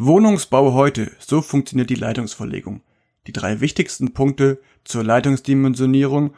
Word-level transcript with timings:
Wohnungsbau 0.00 0.74
heute, 0.74 1.10
so 1.18 1.42
funktioniert 1.42 1.90
die 1.90 1.96
Leitungsverlegung. 1.96 2.82
Die 3.26 3.32
drei 3.32 3.60
wichtigsten 3.60 4.14
Punkte 4.14 4.60
zur 4.84 5.02
Leitungsdimensionierung 5.02 6.34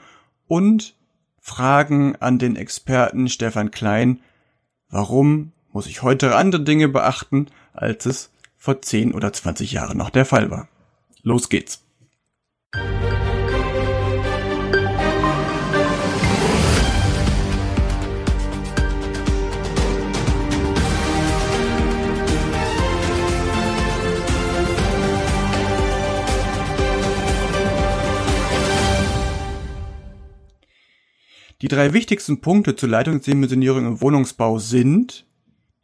und 0.48 0.94
Fragen 1.40 2.16
an 2.16 2.38
den 2.38 2.56
Experten 2.56 3.28
Stefan 3.28 3.70
Klein. 3.70 4.20
Warum 4.88 5.52
muss 5.72 5.86
ich 5.86 6.02
heute 6.02 6.36
andere 6.36 6.62
Dinge 6.62 6.88
beachten, 6.88 7.48
als 7.74 8.06
es 8.06 8.30
vor 8.56 8.80
10 8.80 9.12
oder 9.12 9.30
20 9.30 9.72
Jahren 9.72 9.98
noch 9.98 10.08
der 10.08 10.24
Fall 10.24 10.50
war? 10.50 10.68
Los 11.22 11.50
geht's. 11.50 11.82
Drei 31.70 31.92
wichtigsten 31.92 32.40
Punkte 32.40 32.74
zur 32.74 32.88
Leitungsdimensionierung 32.88 33.86
im 33.86 34.00
Wohnungsbau 34.00 34.58
sind 34.58 35.26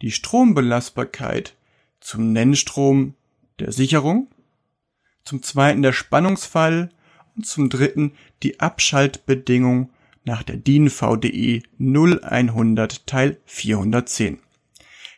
die 0.03 0.11
Strombelastbarkeit 0.11 1.57
zum 2.01 2.33
Nennstrom 2.33 3.15
der 3.61 3.73
Sicherung, 3.73 4.29
zum 5.25 5.43
zweiten 5.43 5.83
der 5.83 5.93
Spannungsfall 5.93 6.91
und 7.37 7.47
zum 7.47 7.71
dritten 7.71 8.13
die 8.43 8.61
Abschaltbedingung 8.61 9.91
nach 10.25 10.43
der 10.43 10.57
DIN 10.57 10.91
VDE 10.91 11.63
0100 11.79 13.07
Teil 13.07 13.39
410. 13.47 14.41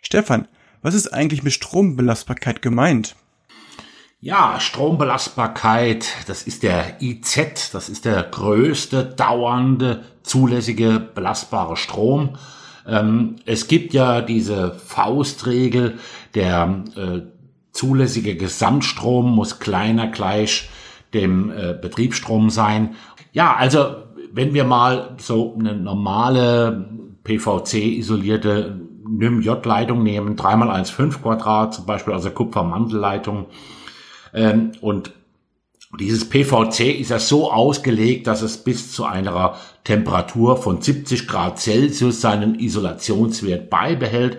Stefan, 0.03 0.49
was 0.83 0.95
ist 0.95 1.09
eigentlich 1.09 1.43
mit 1.43 1.55
Strombelastbarkeit 1.55 2.63
gemeint? 2.63 3.17
Ja, 4.21 4.59
Strombelastbarkeit, 4.59 6.09
das 6.27 6.43
ist 6.43 6.65
der 6.65 7.01
IZ, 7.01 7.71
das 7.73 7.89
ist 7.89 8.05
der 8.05 8.25
größte 8.25 9.05
dauernde 9.05 10.03
zulässige 10.25 10.99
belastbare 10.99 11.77
Strom. 11.77 12.31
Ähm, 12.85 13.37
es 13.47 13.69
gibt 13.69 13.95
ja 13.95 14.21
diese 14.21 14.73
Faustregel, 14.73 16.01
der 16.35 16.83
äh, 16.97 17.21
zulässige 17.71 18.35
Gesamtstrom 18.35 19.37
muss 19.37 19.61
kleiner 19.61 20.09
gleich 20.09 20.69
dem 21.15 21.53
äh, 21.53 21.75
Betriebsstrom 21.81 22.51
sein. 22.51 22.97
Ja, 23.31 23.55
also 23.55 23.99
wenn 24.33 24.53
wir 24.53 24.65
mal 24.65 25.15
so 25.19 25.55
eine 25.57 25.77
normale 25.77 26.91
PVC-isolierte 27.23 28.81
NIM-J-Leitung 29.09 30.03
nehmen, 30.03 30.35
3x1,5 30.35 31.23
Quadrat 31.23 31.73
zum 31.73 31.87
Beispiel, 31.87 32.15
also 32.15 32.31
Kupfermantelleitung, 32.31 33.47
ähm, 34.33 34.73
und 34.81 35.13
dieses 35.99 36.29
PVC 36.29 37.01
ist 37.01 37.11
ja 37.11 37.19
so 37.19 37.51
ausgelegt, 37.51 38.27
dass 38.27 38.43
es 38.43 38.59
bis 38.59 38.93
zu 38.93 39.05
einer 39.05 39.57
Temperatur 39.85 40.59
von 40.59 40.83
70 40.83 41.27
Grad 41.27 41.59
Celsius 41.59 42.21
seinen 42.21 42.59
Isolationswert 42.59 43.71
beibehält. 43.71 44.39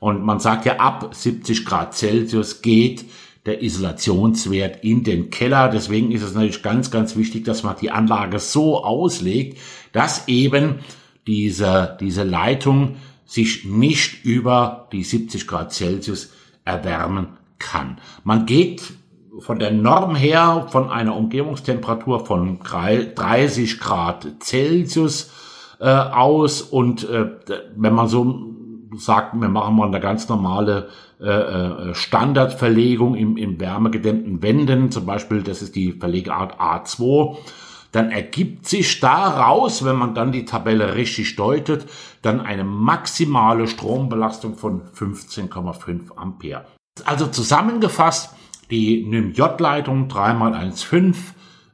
Und 0.00 0.22
man 0.22 0.38
sagt 0.38 0.66
ja, 0.66 0.76
ab 0.76 1.14
70 1.14 1.64
Grad 1.64 1.94
Celsius 1.94 2.60
geht 2.60 3.06
der 3.46 3.62
Isolationswert 3.62 4.84
in 4.84 5.02
den 5.02 5.30
Keller. 5.30 5.68
Deswegen 5.68 6.12
ist 6.12 6.22
es 6.22 6.34
natürlich 6.34 6.62
ganz, 6.62 6.90
ganz 6.90 7.16
wichtig, 7.16 7.44
dass 7.44 7.62
man 7.62 7.76
die 7.80 7.90
Anlage 7.90 8.38
so 8.38 8.84
auslegt, 8.84 9.58
dass 9.92 10.28
eben 10.28 10.80
diese, 11.26 11.96
diese 12.00 12.22
Leitung 12.22 12.96
sich 13.24 13.64
nicht 13.64 14.24
über 14.24 14.88
die 14.92 15.04
70 15.04 15.46
Grad 15.46 15.72
Celsius 15.72 16.32
erwärmen 16.64 17.28
kann. 17.58 17.98
Man 18.24 18.44
geht 18.44 18.82
von 19.38 19.58
der 19.58 19.70
Norm 19.70 20.14
her 20.14 20.66
von 20.70 20.90
einer 20.90 21.16
Umgebungstemperatur 21.16 22.24
von 22.26 22.60
30 22.60 23.80
Grad 23.80 24.26
Celsius 24.40 25.30
äh, 25.80 25.88
aus 25.88 26.62
und 26.62 27.08
äh, 27.08 27.30
wenn 27.76 27.94
man 27.94 28.08
so 28.08 28.52
sagt, 28.96 29.34
wir 29.34 29.48
machen 29.48 29.76
mal 29.76 29.86
eine 29.86 30.00
ganz 30.00 30.28
normale 30.28 30.88
äh, 31.20 31.24
äh, 31.28 31.94
Standardverlegung 31.94 33.14
im, 33.14 33.36
in 33.36 33.58
wärmegedämmten 33.58 34.42
Wänden, 34.42 34.90
zum 34.90 35.06
Beispiel 35.06 35.42
das 35.42 35.62
ist 35.62 35.74
die 35.76 35.92
Verlegeart 35.92 36.60
A2, 36.60 37.36
dann 37.90 38.10
ergibt 38.10 38.66
sich 38.66 39.00
daraus, 39.00 39.84
wenn 39.84 39.96
man 39.96 40.14
dann 40.14 40.32
die 40.32 40.44
Tabelle 40.44 40.94
richtig 40.94 41.36
deutet, 41.36 41.86
dann 42.22 42.40
eine 42.40 42.64
maximale 42.64 43.66
Strombelastung 43.66 44.56
von 44.56 44.82
15,5 44.94 46.16
Ampere. 46.16 46.64
Also 47.04 47.26
zusammengefasst, 47.26 48.34
die 48.72 49.04
NIM-J-Leitung 49.06 50.08
3x1,5 50.08 51.14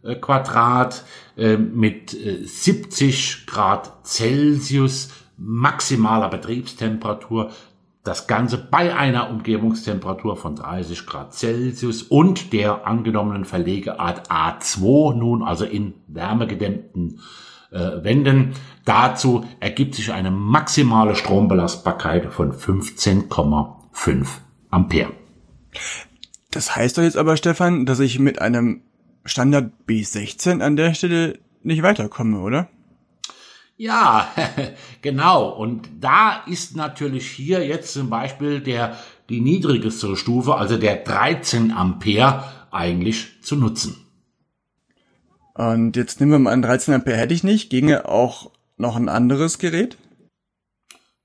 äh, 0.03 0.15
Quadrat 0.17 1.05
äh, 1.37 1.57
mit 1.57 2.13
äh, 2.13 2.45
70 2.45 3.47
Grad 3.47 4.05
Celsius 4.05 5.11
maximaler 5.37 6.29
Betriebstemperatur. 6.29 7.53
Das 8.03 8.27
Ganze 8.27 8.59
bei 8.59 8.97
einer 8.97 9.31
Umgebungstemperatur 9.31 10.37
von 10.37 10.57
30 10.57 11.07
Grad 11.07 11.35
Celsius 11.35 12.03
und 12.03 12.53
der 12.53 12.87
angenommenen 12.87 13.45
Verlegeart 13.45 14.31
A2 14.31 15.15
nun 15.15 15.43
also 15.43 15.65
in 15.65 15.95
wärmegedämmten 16.09 17.21
äh, 17.71 18.03
Wänden. 18.03 18.55
Dazu 18.85 19.45
ergibt 19.61 19.95
sich 19.95 20.13
eine 20.13 20.31
maximale 20.33 21.15
Strombelastbarkeit 21.15 22.33
von 22.33 22.53
15,5 22.53 24.27
Ampere. 24.71 25.13
Das 26.51 26.75
heißt 26.75 26.99
doch 26.99 27.03
jetzt 27.03 27.17
aber, 27.17 27.37
Stefan, 27.37 27.87
dass 27.87 28.01
ich 28.01 28.19
mit 28.19 28.41
einem 28.41 28.83
Standard 29.25 29.73
B16 29.87 30.63
an 30.63 30.77
der 30.77 30.95
Stelle 30.95 31.39
nicht 31.63 31.83
weiterkomme, 31.83 32.41
oder? 32.41 32.69
Ja, 33.77 34.33
genau. 35.03 35.51
Und 35.51 35.89
da 36.01 36.43
ist 36.47 36.77
natürlich 36.77 37.31
hier 37.31 37.67
jetzt 37.67 37.93
zum 37.93 38.11
Beispiel 38.11 38.61
der, 38.61 38.97
die 39.29 39.41
niedrigste 39.41 40.17
Stufe, 40.17 40.57
also 40.57 40.77
der 40.77 40.97
13 40.97 41.71
Ampere 41.71 42.45
eigentlich 42.71 43.41
zu 43.43 43.57
nutzen. 43.57 44.05
Und 45.55 45.97
jetzt 45.97 46.21
nehmen 46.21 46.33
wir 46.33 46.39
mal 46.39 46.53
an, 46.53 46.63
13 46.63 46.95
Ampere 46.95 47.17
hätte 47.17 47.35
ich 47.35 47.45
nicht. 47.45 47.71
Ginge 47.71 48.09
auch 48.09 48.53
noch 48.77 48.97
ein 48.97 49.09
anderes 49.09 49.59
Gerät? 49.59 49.97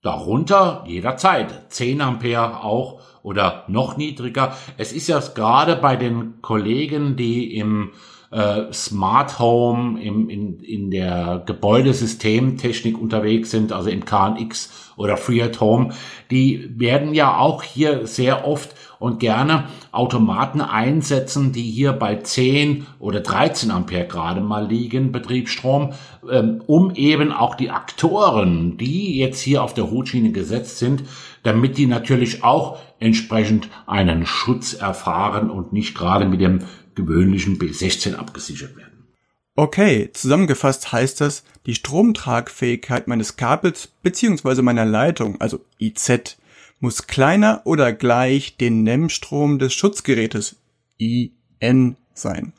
Darunter 0.03 0.83
jederzeit. 0.85 1.71
10 1.71 2.01
Ampere 2.01 2.61
auch 2.63 2.99
oder 3.23 3.63
noch 3.67 3.95
niedriger. 3.95 4.55
Es 4.77 4.91
ist 4.91 5.07
ja 5.07 5.19
gerade 5.19 5.77
bei 5.77 5.95
den 5.95 6.41
Kollegen, 6.41 7.15
die 7.15 7.57
im 7.57 7.91
äh, 8.33 8.73
Smart 8.73 9.37
Home, 9.39 10.01
im, 10.01 10.27
in, 10.27 10.59
in 10.59 10.89
der 10.89 11.43
Gebäudesystemtechnik 11.45 12.99
unterwegs 12.99 13.51
sind, 13.51 13.71
also 13.71 13.89
im 13.89 14.05
KNX 14.05 14.71
oder 14.95 15.17
Free 15.17 15.41
at 15.41 15.59
Home, 15.61 15.93
die 16.31 16.67
werden 16.75 17.13
ja 17.13 17.37
auch 17.37 17.63
hier 17.63 18.07
sehr 18.07 18.47
oft 18.47 18.75
und 18.99 19.19
gerne 19.19 19.65
Automaten 19.91 20.61
einsetzen, 20.61 21.51
die 21.51 21.69
hier 21.69 21.91
bei 21.91 22.15
10 22.15 22.87
oder 22.99 23.19
13 23.19 23.69
Ampere 23.69 24.07
gerade 24.07 24.39
mal 24.39 24.65
liegen, 24.65 25.11
Betriebsstrom, 25.11 25.91
ähm, 26.31 26.63
um 26.67 26.95
eben 26.95 27.33
auch 27.33 27.55
die 27.55 27.69
Aktoren, 27.69 28.77
die 28.77 29.17
jetzt 29.17 29.41
hier 29.41 29.61
auf 29.61 29.73
der 29.73 29.91
Hutschiene 29.91 30.31
gesetzt 30.31 30.79
sind, 30.79 31.03
damit 31.43 31.77
die 31.77 31.85
natürlich 31.85 32.43
auch 32.43 32.79
entsprechend 32.99 33.67
einen 33.85 34.25
Schutz 34.25 34.73
erfahren 34.73 35.49
und 35.49 35.73
nicht 35.73 35.95
gerade 35.95 36.25
mit 36.25 36.39
dem 36.39 36.61
gewöhnlichen 36.95 37.57
B16 37.57 38.15
abgesichert 38.15 38.75
werden. 38.75 39.07
Okay, 39.55 40.09
zusammengefasst 40.13 40.91
heißt 40.91 41.21
das, 41.21 41.43
die 41.67 41.75
Stromtragfähigkeit 41.75 43.07
meines 43.07 43.35
Kabels 43.35 43.87
bzw. 44.01 44.63
meiner 44.63 44.85
Leitung, 44.85 45.39
also 45.39 45.63
IZ, 45.79 46.37
muss 46.79 47.07
kleiner 47.07 47.61
oder 47.65 47.93
gleich 47.93 48.57
den 48.57 48.83
NEM-Strom 48.83 49.59
des 49.59 49.73
Schutzgerätes 49.73 50.57
IN 50.97 51.97
sein. 52.13 52.53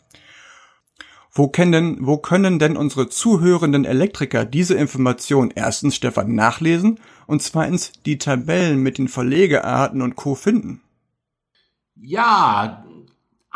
Wo 1.33 1.49
können, 1.49 2.07
wo 2.07 2.19
können 2.19 2.61
denn 2.61 2.77
unsere 2.77 3.09
zuhörenden 3.09 3.85
Elektriker 3.85 4.45
diese 4.45 4.75
Information 4.75 5.53
erstens 5.53 5.97
Stefan 5.97 6.33
nachlesen 6.37 7.01
und 7.27 7.43
zweitens 7.43 7.91
die 8.07 8.19
Tabellen 8.19 8.81
mit 8.81 8.99
den 8.99 9.09
Verlegearten 9.09 10.01
und 10.01 10.15
Co. 10.15 10.37
finden? 10.37 10.81
Ja, 11.97 12.84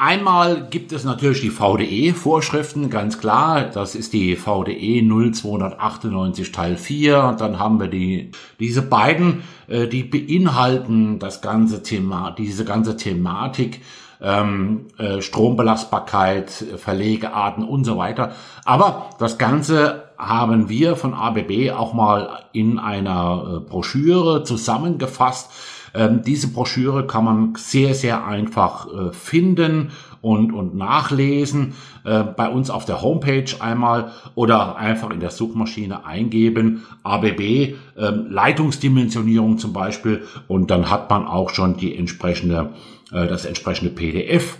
Einmal 0.00 0.68
gibt 0.70 0.92
es 0.92 1.02
natürlich 1.02 1.40
die 1.40 1.50
VDE-Vorschriften, 1.50 2.88
ganz 2.88 3.18
klar. 3.18 3.64
Das 3.64 3.96
ist 3.96 4.12
die 4.12 4.36
VDE 4.36 5.02
0298 5.02 6.52
Teil 6.52 6.76
4. 6.76 7.24
Und 7.24 7.40
dann 7.40 7.58
haben 7.58 7.80
wir 7.80 7.88
die, 7.88 8.30
diese 8.60 8.82
beiden, 8.82 9.42
äh, 9.66 9.88
die 9.88 10.04
beinhalten 10.04 11.18
das 11.18 11.40
ganze 11.40 11.82
Thema, 11.82 12.30
diese 12.30 12.64
ganze 12.64 12.96
Thematik, 12.96 13.80
ähm, 14.20 14.86
äh, 14.98 15.20
Strombelastbarkeit, 15.20 16.48
Verlegearten 16.48 17.64
und 17.64 17.82
so 17.82 17.98
weiter. 17.98 18.36
Aber 18.64 19.10
das 19.18 19.36
Ganze 19.36 20.12
haben 20.16 20.68
wir 20.68 20.94
von 20.94 21.12
ABB 21.12 21.72
auch 21.72 21.92
mal 21.92 22.44
in 22.52 22.78
einer 22.78 23.56
äh, 23.56 23.68
Broschüre 23.68 24.44
zusammengefasst 24.44 25.50
Ähm, 25.94 26.22
diese 26.22 26.48
Broschüre 26.48 27.06
kann 27.06 27.24
man 27.24 27.54
sehr, 27.56 27.94
sehr 27.94 28.24
einfach 28.24 28.86
äh, 28.86 29.12
finden 29.12 29.90
und, 30.20 30.52
und 30.52 30.74
nachlesen. 30.74 31.74
Äh, 32.04 32.24
bei 32.24 32.48
uns 32.48 32.70
auf 32.70 32.84
der 32.84 33.02
Homepage 33.02 33.50
einmal 33.60 34.12
oder 34.34 34.76
einfach 34.76 35.10
in 35.10 35.20
der 35.20 35.30
Suchmaschine 35.30 36.06
eingeben. 36.06 36.84
ABB, 37.02 37.40
äh, 37.40 37.74
Leitungsdimensionierung 37.96 39.58
zum 39.58 39.72
Beispiel. 39.72 40.22
Und 40.46 40.70
dann 40.70 40.90
hat 40.90 41.10
man 41.10 41.26
auch 41.26 41.50
schon 41.50 41.76
die 41.76 41.96
entsprechende, 41.96 42.70
äh, 43.12 43.26
das 43.26 43.44
entsprechende 43.44 43.90
PDF. 43.90 44.58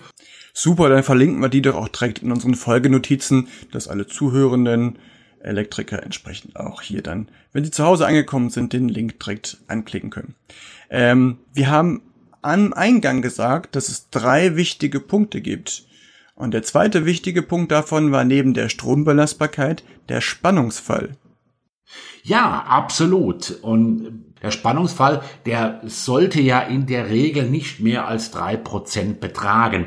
Super, 0.53 0.89
dann 0.89 1.05
verlinken 1.05 1.41
wir 1.41 1.49
die 1.49 1.63
doch 1.63 1.77
auch 1.77 1.89
direkt 1.89 2.19
in 2.19 2.33
unseren 2.33 2.55
Folgenotizen, 2.55 3.49
dass 3.71 3.87
alle 3.87 4.09
Zuhörenden 4.09 4.99
Elektriker 5.41 6.03
entsprechend 6.03 6.57
auch 6.57 6.83
hier 6.83 7.03
dann, 7.03 7.29
wenn 7.53 7.65
sie 7.65 7.71
zu 7.71 7.85
Hause 7.85 8.07
angekommen 8.07 8.51
sind, 8.51 8.73
den 8.73 8.89
Link 8.89 9.21
direkt 9.21 9.59
anklicken 9.67 10.11
können. 10.11 10.35
Ähm, 10.91 11.39
wir 11.53 11.71
haben 11.71 12.03
am 12.43 12.73
Eingang 12.73 13.23
gesagt, 13.23 13.77
dass 13.77 13.89
es 13.89 14.11
drei 14.11 14.57
wichtige 14.57 15.01
Punkte 15.01 15.41
gibt. 15.41 15.85
Und 16.35 16.55
der 16.55 16.63
zweite 16.63 17.05
wichtige 17.05 17.43
Punkt 17.43 17.73
davon 17.73 18.13
war 18.13 18.25
neben 18.25 18.55
der 18.55 18.69
Strombelastbarkeit 18.69 19.83
der 20.09 20.21
Spannungsfall. 20.21 21.17
Ja, 22.23 22.65
absolut. 22.69 23.59
Und 23.63 24.25
der 24.43 24.53
Spannungsfall, 24.53 25.23
der 25.47 25.81
sollte 25.85 26.41
ja 26.41 26.61
in 26.61 26.87
der 26.87 27.11
Regel 27.11 27.51
nicht 27.51 27.81
mehr 27.81 28.07
als 28.07 28.31
drei 28.31 28.57
Prozent 28.57 29.21
betragen. 29.21 29.87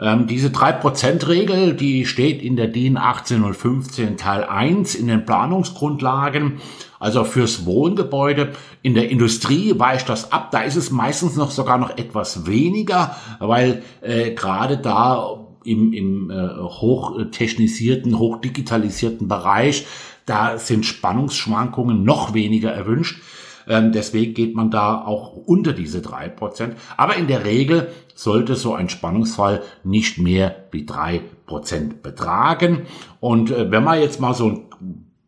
Ähm, 0.00 0.26
diese 0.26 0.48
3%-Regel, 0.48 1.74
die 1.74 2.06
steht 2.06 2.42
in 2.42 2.56
der 2.56 2.68
DIN 2.68 2.96
18015 2.96 4.16
Teil 4.16 4.44
1 4.44 4.94
in 4.94 5.08
den 5.08 5.24
Planungsgrundlagen. 5.24 6.60
Also 7.00 7.24
fürs 7.24 7.64
Wohngebäude. 7.64 8.52
In 8.82 8.94
der 8.94 9.10
Industrie 9.10 9.78
weicht 9.78 10.08
das 10.08 10.32
ab. 10.32 10.50
Da 10.50 10.60
ist 10.60 10.76
es 10.76 10.90
meistens 10.90 11.36
noch 11.36 11.50
sogar 11.50 11.78
noch 11.78 11.96
etwas 11.96 12.46
weniger, 12.46 13.16
weil 13.38 13.82
äh, 14.00 14.32
gerade 14.32 14.78
da 14.78 15.44
im, 15.64 15.92
im 15.92 16.30
äh, 16.30 16.48
hochtechnisierten, 16.58 18.18
hochdigitalisierten 18.18 19.28
Bereich, 19.28 19.86
da 20.26 20.58
sind 20.58 20.86
Spannungsschwankungen 20.86 22.04
noch 22.04 22.34
weniger 22.34 22.70
erwünscht. 22.70 23.20
Ähm, 23.68 23.92
deswegen 23.92 24.34
geht 24.34 24.54
man 24.54 24.70
da 24.70 25.04
auch 25.04 25.32
unter 25.32 25.72
diese 25.72 26.00
drei 26.00 26.28
Prozent. 26.28 26.76
Aber 26.96 27.16
in 27.16 27.26
der 27.26 27.44
Regel 27.44 27.88
sollte 28.14 28.56
so 28.56 28.74
ein 28.74 28.88
Spannungsfall 28.88 29.62
nicht 29.84 30.18
mehr 30.18 30.54
wie 30.72 30.84
drei 30.84 31.22
Prozent 31.46 32.02
betragen. 32.02 32.82
Und 33.20 33.50
äh, 33.50 33.70
wenn 33.70 33.84
man 33.84 34.00
jetzt 34.00 34.20
mal 34.20 34.34
so 34.34 34.48
ein 34.48 34.68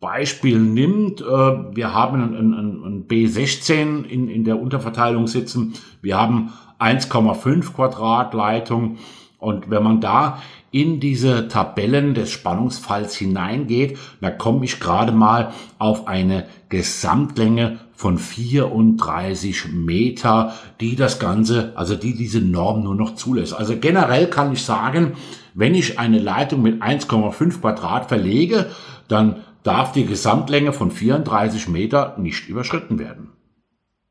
Beispiel 0.01 0.59
nimmt, 0.59 1.21
äh, 1.21 1.25
wir 1.25 1.93
haben 1.93 2.23
ein, 2.23 2.35
ein, 2.35 2.83
ein 2.85 3.07
B16 3.07 4.05
in, 4.05 4.29
in 4.29 4.45
der 4.45 4.61
Unterverteilung 4.61 5.27
sitzen, 5.27 5.75
wir 6.01 6.17
haben 6.17 6.53
1,5 6.79 7.75
Quadratleitung 7.75 8.97
und 9.39 9.71
wenn 9.71 9.83
man 9.83 10.01
da 10.01 10.43
in 10.71 11.01
diese 11.01 11.49
Tabellen 11.49 12.15
des 12.15 12.31
Spannungsfalls 12.31 13.17
hineingeht, 13.17 13.99
da 14.21 14.31
komme 14.31 14.65
ich 14.65 14.81
gerade 14.81 15.13
mal 15.13 15.53
auf 15.79 16.07
eine 16.07 16.47
Gesamtlänge 16.69 17.81
von 18.01 18.17
34 18.17 19.73
Meter, 19.73 20.55
die 20.81 20.97
das 20.97 21.19
Ganze, 21.19 21.77
also 21.77 21.97
die 21.97 22.15
diese 22.15 22.41
Norm 22.41 22.83
nur 22.83 22.95
noch 22.95 23.15
zulässt. 23.15 23.53
Also 23.53 23.77
generell 23.79 24.31
kann 24.31 24.55
ich 24.55 24.63
sagen, 24.63 25.19
wenn 25.53 25.75
ich 25.75 25.99
eine 25.99 26.19
Leitung 26.19 26.63
mit 26.63 26.81
1,5 26.81 27.61
Quadrat 27.61 28.09
verlege, 28.09 28.71
dann 29.07 29.45
darf 29.65 29.93
die 29.93 30.07
Gesamtlänge 30.07 30.73
von 30.73 30.91
34 30.91 31.69
Meter 31.69 32.17
nicht 32.19 32.49
überschritten 32.49 32.99
werden. 32.99 33.33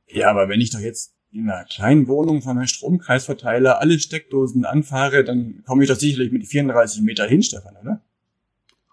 Ja, 0.06 0.30
aber 0.30 0.50
wenn 0.50 0.62
ich 0.62 0.69
doch 0.69 0.81
jetzt 0.81 1.15
in 1.31 1.50
einer 1.50 1.65
kleinen 1.65 2.07
Wohnung 2.07 2.44
von 2.44 2.59
einem 2.59 2.68
Stromkreisverteiler 2.68 3.81
alle 3.81 3.97
Steckdosen 3.97 4.65
anfahre, 4.65 5.24
dann 5.24 5.63
komme 5.65 5.81
ich 5.81 5.89
doch 5.89 5.97
sicherlich 5.97 6.31
mit 6.31 6.45
34 6.45 7.01
Meter 7.01 7.25
hin, 7.25 7.42
Stefan, 7.42 7.75
oder? 7.81 8.03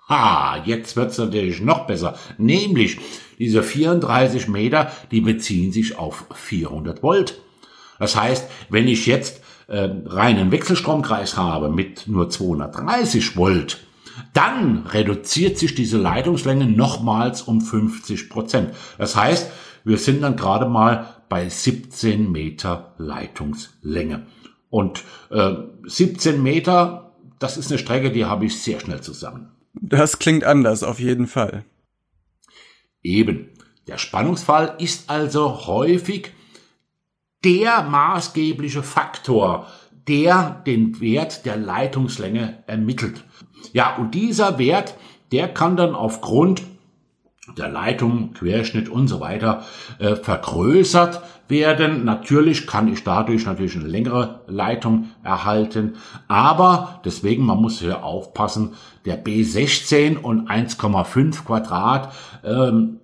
Ha, 0.08 0.62
jetzt 0.64 0.96
wird's 0.96 1.18
natürlich 1.18 1.60
noch 1.60 1.86
besser. 1.86 2.16
Nämlich, 2.38 2.98
diese 3.38 3.62
34 3.62 4.48
Meter, 4.48 4.92
die 5.10 5.20
beziehen 5.20 5.72
sich 5.72 5.98
auf 5.98 6.26
400 6.32 7.02
Volt. 7.02 7.40
Das 7.98 8.14
heißt, 8.14 8.48
wenn 8.68 8.86
ich 8.88 9.06
jetzt 9.06 9.40
äh, 9.66 9.88
reinen 10.06 10.52
Wechselstromkreis 10.52 11.36
habe 11.36 11.70
mit 11.70 12.06
nur 12.06 12.30
230 12.30 13.36
Volt, 13.36 13.78
dann 14.32 14.86
reduziert 14.86 15.58
sich 15.58 15.74
diese 15.74 15.98
Leitungslänge 15.98 16.66
nochmals 16.66 17.42
um 17.42 17.60
50 17.60 18.30
Prozent. 18.30 18.70
Das 18.98 19.16
heißt, 19.16 19.50
wir 19.84 19.98
sind 19.98 20.22
dann 20.22 20.36
gerade 20.36 20.66
mal 20.66 21.14
bei 21.28 21.48
17 21.48 22.30
Meter 22.30 22.94
Leitungslänge. 22.98 24.26
Und 24.70 25.02
äh, 25.30 25.54
17 25.84 26.42
Meter, 26.42 27.12
das 27.38 27.56
ist 27.56 27.70
eine 27.70 27.78
Strecke, 27.78 28.10
die 28.10 28.24
habe 28.24 28.46
ich 28.46 28.60
sehr 28.60 28.80
schnell 28.80 29.00
zusammen. 29.00 29.50
Das 29.80 30.18
klingt 30.18 30.44
anders, 30.44 30.82
auf 30.82 30.98
jeden 31.00 31.26
Fall. 31.26 31.64
Eben. 33.02 33.50
Der 33.86 33.98
Spannungsfall 33.98 34.74
ist 34.78 35.10
also 35.10 35.66
häufig 35.66 36.32
der 37.44 37.84
maßgebliche 37.84 38.82
Faktor, 38.82 39.68
der 40.08 40.62
den 40.66 41.00
Wert 41.00 41.46
der 41.46 41.56
Leitungslänge 41.56 42.64
ermittelt. 42.66 43.24
Ja, 43.72 43.96
und 43.96 44.14
dieser 44.14 44.58
Wert, 44.58 44.94
der 45.30 45.48
kann 45.48 45.76
dann 45.76 45.94
aufgrund 45.94 46.62
der 47.56 47.68
Leitung, 47.68 48.32
Querschnitt 48.32 48.88
und 48.88 49.08
so 49.08 49.20
weiter 49.20 49.64
äh, 49.98 50.16
vergrößert 50.16 51.22
werden. 51.48 52.04
Natürlich 52.04 52.66
kann 52.66 52.92
ich 52.92 53.04
dadurch 53.04 53.46
natürlich 53.46 53.76
eine 53.76 53.86
längere 53.86 54.40
Leitung 54.46 55.10
erhalten, 55.22 55.96
aber 56.28 57.00
deswegen, 57.04 57.44
man 57.44 57.60
muss 57.60 57.78
hier 57.78 58.04
aufpassen, 58.04 58.74
der 59.04 59.22
B16 59.22 60.18
und 60.18 60.50
1,5 60.50 61.44
Quadrat, 61.44 62.12
ähm, 62.44 63.00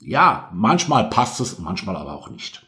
ja, 0.00 0.50
manchmal 0.52 1.08
passt 1.08 1.40
es, 1.40 1.58
manchmal 1.58 1.96
aber 1.96 2.14
auch 2.14 2.30
nicht. 2.30 2.66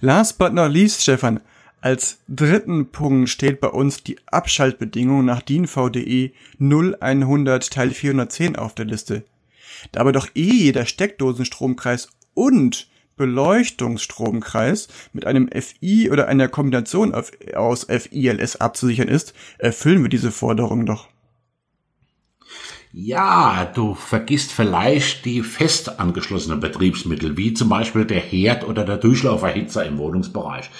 Last 0.00 0.38
but 0.38 0.52
not 0.52 0.72
least, 0.72 1.02
Stefan, 1.02 1.40
als 1.80 2.18
dritten 2.28 2.90
Punkt 2.90 3.28
steht 3.28 3.60
bei 3.60 3.68
uns 3.68 4.02
die 4.02 4.18
Abschaltbedingung 4.26 5.24
nach 5.24 5.42
DIN 5.42 5.68
VDE 5.68 6.32
0100 6.58 7.70
Teil 7.70 7.90
410 7.90 8.56
auf 8.56 8.74
der 8.74 8.86
Liste. 8.86 9.24
Da 9.92 10.00
aber 10.00 10.12
doch 10.12 10.28
eh 10.34 10.52
jeder 10.52 10.86
Steckdosenstromkreis 10.86 12.08
und 12.34 12.88
Beleuchtungsstromkreis 13.16 14.88
mit 15.12 15.26
einem 15.26 15.50
FI 15.50 16.10
oder 16.10 16.28
einer 16.28 16.48
Kombination 16.48 17.14
aus 17.14 17.84
FILS 17.84 18.56
abzusichern 18.56 19.08
ist, 19.08 19.34
erfüllen 19.58 20.02
wir 20.02 20.08
diese 20.08 20.30
Forderung 20.30 20.86
doch. 20.86 21.08
Ja, 22.90 23.70
du 23.74 23.94
vergisst 23.94 24.50
vielleicht 24.50 25.26
die 25.26 25.42
fest 25.42 26.00
angeschlossenen 26.00 26.60
Betriebsmittel, 26.60 27.36
wie 27.36 27.52
zum 27.52 27.68
Beispiel 27.68 28.06
der 28.06 28.20
Herd 28.20 28.66
oder 28.66 28.84
der 28.84 28.96
Durchlauferhitzer 28.96 29.84
im 29.84 29.98
Wohnungsbereich. 29.98 30.70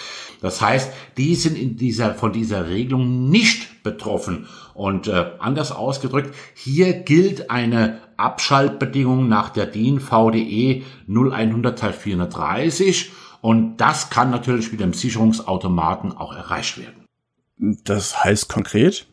Das 0.40 0.62
heißt, 0.62 0.90
die 1.16 1.34
sind 1.34 1.58
in 1.58 1.76
dieser, 1.76 2.14
von 2.14 2.32
dieser 2.32 2.68
Regelung 2.68 3.28
nicht 3.28 3.82
betroffen. 3.82 4.46
Und 4.72 5.08
äh, 5.08 5.32
anders 5.38 5.70
ausgedrückt, 5.70 6.34
hier 6.54 6.94
gilt 6.94 7.50
eine 7.50 8.00
Abschaltbedingung 8.18 9.28
nach 9.28 9.48
der 9.48 9.66
DIN 9.66 10.00
VDE 10.00 10.82
0100 11.08 11.78
Teil 11.78 11.92
430 11.92 13.12
und 13.40 13.76
das 13.78 14.10
kann 14.10 14.30
natürlich 14.30 14.70
mit 14.72 14.80
dem 14.80 14.92
Sicherungsautomaten 14.92 16.16
auch 16.16 16.34
erreicht 16.34 16.78
werden. 16.78 17.06
Das 17.84 18.24
heißt 18.24 18.48
konkret? 18.48 19.06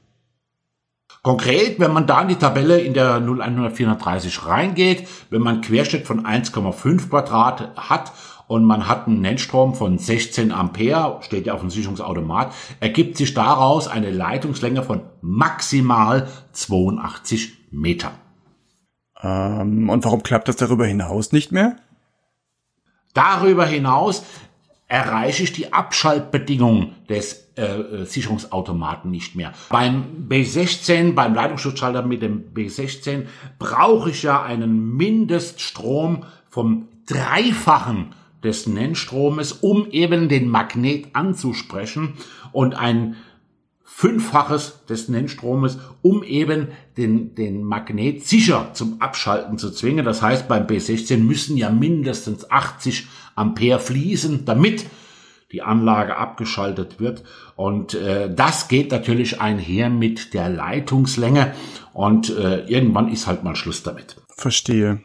Konkret, 1.22 1.80
wenn 1.80 1.92
man 1.92 2.06
da 2.06 2.22
in 2.22 2.28
die 2.28 2.36
Tabelle 2.36 2.80
in 2.80 2.94
der 2.94 3.16
01430 3.16 4.46
reingeht, 4.46 5.08
wenn 5.32 5.42
man 5.42 5.62
Querschnitt 5.62 6.06
von 6.06 6.26
1,5 6.26 7.10
Quadrat 7.10 7.76
hat 7.76 8.12
und 8.48 8.64
man 8.64 8.88
hat 8.88 9.08
einen 9.08 9.22
Nennstrom 9.22 9.74
von 9.74 9.98
16 9.98 10.52
Ampere, 10.52 11.20
steht 11.22 11.48
ja 11.48 11.54
auf 11.54 11.62
dem 11.62 11.72
Sicherungsautomat, 11.72 12.54
ergibt 12.80 13.18
sich 13.18 13.34
daraus 13.34 13.88
eine 13.88 14.12
Leitungslänge 14.12 14.84
von 14.84 15.02
maximal 15.22 16.28
82 16.52 17.72
Meter. 17.72 18.12
Ähm, 19.22 19.90
und 19.90 20.04
warum 20.04 20.24
klappt 20.24 20.48
das 20.48 20.56
darüber 20.56 20.86
hinaus 20.86 21.32
nicht 21.32 21.52
mehr? 21.52 21.78
Darüber 23.14 23.66
hinaus 23.66 24.24
erreiche 24.88 25.44
ich 25.44 25.54
die 25.54 25.74
Abschaltbedingungen 25.74 26.96
des 27.10 27.46
äh 27.56 28.06
Sicherungsautomaten 28.06 29.10
nicht 29.10 29.36
mehr. 29.36 29.54
Beim 29.70 30.28
B16, 30.30 31.14
beim 31.14 31.34
Leitungsschutzschalter 31.34 32.04
mit 32.04 32.22
dem 32.22 32.54
B16 32.54 33.26
brauche 33.58 34.10
ich 34.10 34.24
ja 34.24 34.44
einen 34.44 34.96
Mindeststrom 34.96 36.26
vom 36.50 36.88
Dreifachen 37.08 38.14
des 38.44 38.68
Nennstromes, 38.68 39.54
um 39.54 39.90
eben 39.92 40.30
den 40.30 40.48
Magnet 40.48 41.08
anzusprechen 41.14 42.14
und 42.52 42.76
ein 42.76 43.16
Fünffaches 43.88 44.84
des 44.89 45.10
Nennstromes, 45.10 45.77
um 46.01 46.24
eben 46.24 46.70
den, 46.98 47.36
den 47.36 47.63
Magnet 47.63 48.25
sicher 48.25 48.72
zum 48.74 49.00
Abschalten 49.00 49.58
zu 49.60 49.72
zwingen. 49.72 50.04
Das 50.04 50.22
heißt, 50.22 50.48
beim 50.48 50.65
B16 50.65 51.18
müssen 51.18 51.56
ja 51.56 51.70
mindestens 51.70 52.50
80 52.50 53.08
Ampere 53.36 53.80
fließen, 53.80 54.44
damit 54.44 54.88
die 55.51 55.62
Anlage 55.62 56.18
abgeschaltet 56.18 57.00
wird. 57.00 57.24
Und 57.56 57.94
äh, 57.94 58.34
das 58.34 58.68
geht 58.68 58.92
natürlich 58.92 59.39
einher 59.39 59.89
mit 59.89 60.34
der 60.34 60.50
Leitungslänge 60.50 61.54
und 61.94 62.36
äh, 62.36 62.65
irgendwann 62.65 63.08
ist 63.10 63.27
halt 63.27 63.44
mal 63.44 63.56
Schluss 63.56 63.84
damit. 63.84 64.18
Verstehe. 64.36 65.00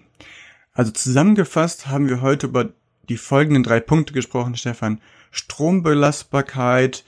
Also 0.73 0.91
zusammengefasst 0.91 1.87
haben 1.87 2.09
wir 2.09 2.23
heute 2.23 2.47
über 2.47 2.71
die 3.09 3.19
folgenden 3.19 3.63
drei 3.63 3.81
Punkte 3.81 4.15
gesprochen, 4.15 4.57
Stefan. 4.57 5.01
Strombelastbarkeit 5.31 7.05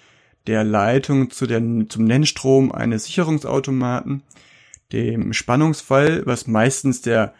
der 0.46 0.64
Leitung 0.64 1.30
zu 1.30 1.46
der, 1.46 1.60
zum 1.88 2.04
Nennstrom 2.04 2.72
eines 2.72 3.04
Sicherungsautomaten, 3.04 4.22
dem 4.92 5.32
Spannungsfall, 5.32 6.22
was 6.26 6.46
meistens 6.46 7.02
der 7.02 7.34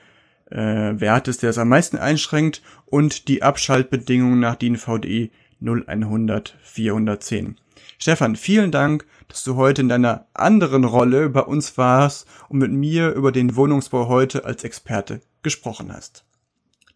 äh, 0.51 0.57
Wert 0.57 1.29
ist, 1.29 1.43
der 1.43 1.51
es 1.51 1.59
am 1.59 1.69
meisten 1.69 1.97
einschränkt, 1.97 2.63
und 2.87 3.29
die 3.29 3.43
Abschaltbedingungen 3.43 4.41
nach 4.41 4.57
DIN 4.57 4.77
VDI 4.77 5.31
0100 5.61 6.57
410. 6.63 7.57
Stefan, 7.99 8.37
vielen 8.37 8.71
Dank, 8.71 9.07
dass 9.29 9.45
du 9.45 9.57
heute 9.57 9.83
in 9.83 9.89
deiner 9.89 10.27
anderen 10.35 10.85
Rolle 10.85 11.29
bei 11.29 11.41
uns 11.41 11.79
warst 11.79 12.27
und 12.49 12.59
mit 12.59 12.73
mir 12.73 13.13
über 13.13 13.33
den 13.33 13.57
Wohnungsbau 13.57 14.09
heute 14.09 14.45
als 14.45 14.65
Experte 14.65 15.21
gesprochen 15.43 15.93
hast. 15.93 16.25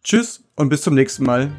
Tschüss 0.03 0.43
und 0.55 0.69
bis 0.69 0.81
zum 0.81 0.95
nächsten 0.95 1.23
Mal. 1.23 1.51